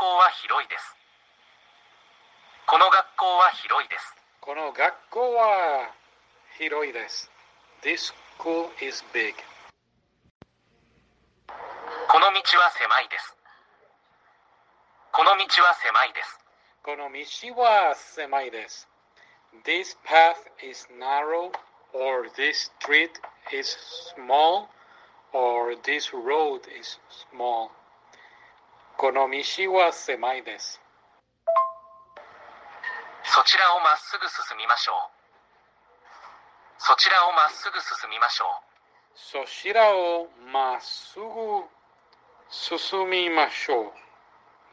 [0.00, 0.96] 校は広いです
[2.64, 5.92] この学校は広いですこの学校は
[6.56, 7.30] 広いです。
[7.82, 9.34] This school is big.
[11.46, 13.36] この道は狭いです
[15.12, 16.40] この道は狭いです
[16.82, 18.88] この道は狭いです。
[19.64, 21.52] This path is narrow,
[21.92, 23.10] or this street
[23.52, 23.76] is
[24.16, 24.68] small,
[25.32, 26.98] or this road is
[27.32, 27.68] small.
[29.00, 30.78] この道は狭いです。
[33.24, 35.08] そちらをまっすぐ進みましょう
[36.76, 38.60] そちらをまっすぐ進みましょう
[39.16, 41.24] そちらをまっすぐ
[42.52, 43.88] 進みましょ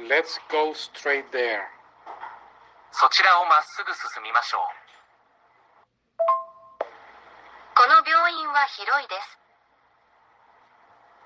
[0.00, 0.08] う。
[0.08, 1.60] Let's go straight there.
[2.96, 4.72] そちらをまっすぐ進みましょう
[7.76, 9.36] この病院は広いです。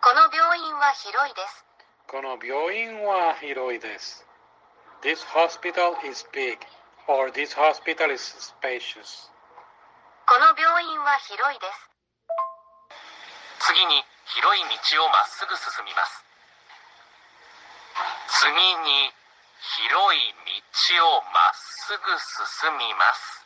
[0.03, 1.68] この病院は広いです。
[2.08, 4.26] この病院は広いです。
[5.02, 6.58] This hospital is big,
[7.08, 8.22] or this hospital is
[8.62, 9.30] spacious.
[10.26, 11.94] この病院は広いです。
[13.64, 16.20] 次に広い道をまっすぐ進みます
[18.28, 19.08] 次に
[19.80, 20.36] 広い
[21.00, 22.04] 道をまっすぐ
[22.60, 23.46] 進みます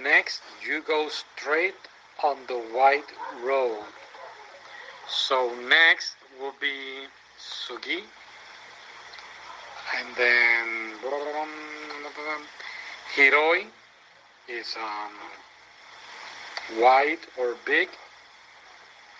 [0.00, 1.76] Next, you go straight
[2.22, 3.08] on the white
[3.44, 3.84] road.
[5.08, 7.08] So next will be
[7.43, 8.03] Sugi.
[9.97, 10.83] And then
[13.15, 13.65] Hiroi
[14.47, 15.13] is um,
[16.81, 17.89] white or big.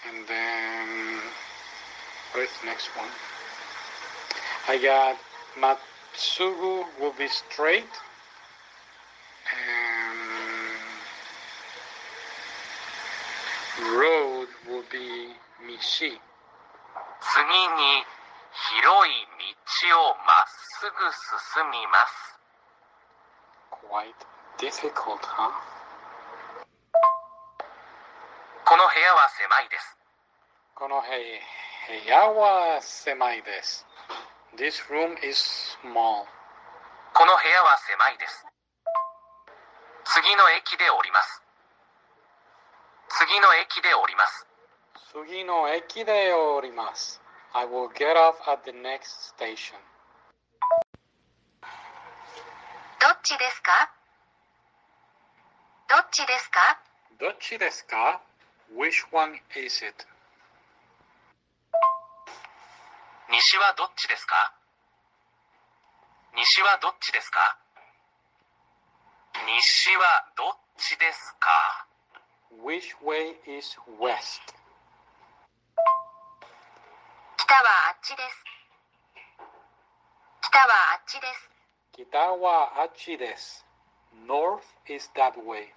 [0.07, 1.19] And then
[2.31, 3.09] what is the next one?
[4.67, 5.17] I got
[5.59, 7.94] Matsugu will be straight.
[9.53, 10.19] And
[13.95, 15.33] road will be
[15.67, 16.17] Mishi.
[17.23, 18.03] 次に
[18.52, 19.27] 広い
[19.88, 20.99] 道をまっすぐ
[21.55, 22.35] 進みます
[23.71, 24.11] Quite
[24.59, 25.51] difficult, huh?
[28.66, 29.97] この部屋は狭いです
[30.75, 31.07] この部
[32.09, 33.85] 屋は狭いです。
[34.57, 35.38] This room is
[35.84, 36.25] small.
[37.13, 38.45] この部屋は狭いです
[40.05, 41.41] 次の駅で降ります
[43.09, 44.47] 次の駅で降ります
[45.11, 47.21] 次の駅で降ります。
[47.53, 49.75] I will get off at the next station.
[52.99, 53.91] どっちですか
[55.89, 56.79] どっちですか
[57.19, 58.21] どっちですか
[58.75, 60.07] Which one is it?
[63.29, 64.53] 西はどっちですか
[66.35, 67.57] 西はどっちですか
[69.45, 71.87] 西はどっちですか
[72.63, 74.62] Which way is west?
[77.53, 78.44] 北はあっちです。
[80.41, 81.50] 北はあっちです。
[81.94, 83.64] 北はあっちです。
[84.25, 85.69] North is that way.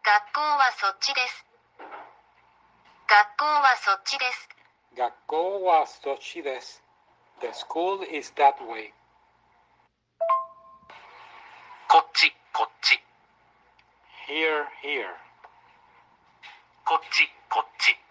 [0.00, 1.44] 学校はそっちです。
[3.04, 4.48] 学校はそっちです。
[4.96, 6.82] 学校はそっちです。
[7.42, 8.94] The school is that way.
[11.86, 12.98] こっちこっち
[14.26, 15.04] Here, here.
[16.86, 18.07] こっちこっち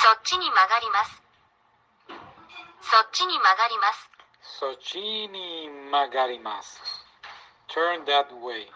[0.00, 1.22] そっちに曲がります。
[2.80, 4.08] そっちに曲がります。
[4.58, 6.80] そっちに曲がります。
[7.68, 8.66] Turn that way.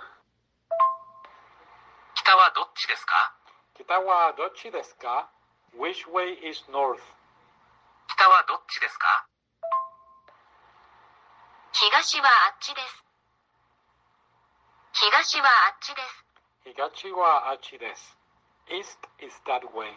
[2.14, 3.32] 北はどっちですか？
[3.74, 5.30] 北はどっちですか
[5.74, 7.00] ？Which way is north?
[8.08, 9.26] 北はどっちですか？
[11.72, 13.02] 東はあっちです。
[14.92, 16.24] 東はあっちです。
[16.64, 18.16] 東はあっちです。
[18.68, 19.90] East is that way.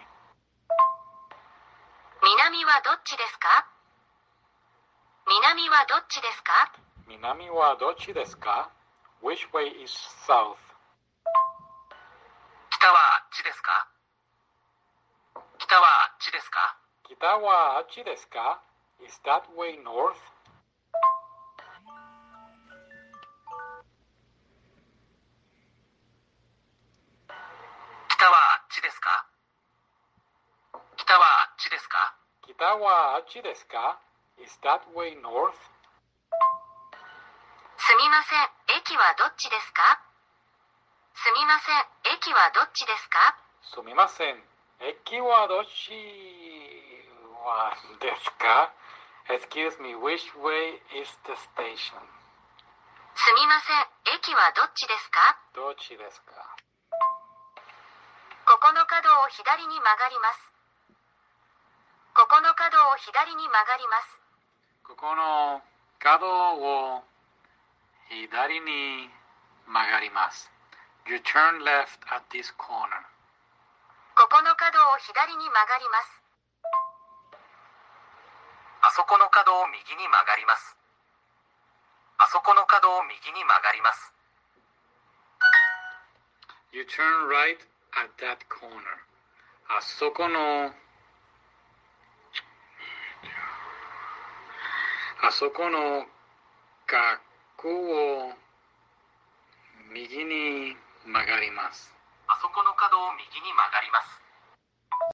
[2.27, 3.47] 南はどっちですか？
[5.27, 6.73] 南はどっちですか？
[7.07, 8.69] 南はどっちですか
[9.23, 9.95] ？Which way is
[10.27, 10.59] south?
[12.69, 13.87] 北はあっちですか？
[15.57, 16.75] 北はあっちですか？
[17.07, 18.59] 北はあっちですか
[18.99, 20.19] ？Is that way north?
[32.57, 34.01] か北はあっちですか
[34.41, 35.53] ？Is that way north?
[37.77, 38.49] すみません。
[38.81, 40.01] 駅はどっちですか？
[41.13, 41.85] すみません。
[42.17, 43.37] 駅はどっちですか？
[43.61, 44.41] すみません。
[44.81, 45.93] 駅はどっち
[47.45, 48.73] はですか
[49.29, 52.01] ？Excuse me, which way is the station?
[53.15, 54.17] すみません。
[54.17, 55.37] 駅はどっちですか？
[55.53, 56.33] どっちですか？
[58.49, 60.56] ここの角を左に曲がります。
[62.97, 64.17] 左に曲がります。
[64.83, 65.61] ここの
[65.99, 67.03] 角を
[68.09, 69.09] 左に
[69.67, 70.49] 曲がります。
[71.05, 72.89] You turn left at this corner.
[74.15, 76.21] ここの角を左に曲がります。
[78.81, 80.75] あそこの角を右に曲がります。
[82.17, 84.13] あそこの角を右に曲がります。
[86.73, 87.61] You turn right
[87.93, 89.05] at that corner.
[89.69, 90.73] あそこの
[95.27, 96.07] あそこの
[96.87, 97.19] 学
[97.57, 98.31] 校を
[99.91, 100.71] 右に
[101.03, 101.91] 曲がります。
[102.31, 104.26] あそこの角を右に曲がります。